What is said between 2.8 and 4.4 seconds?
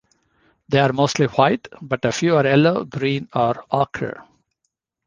green or ochre.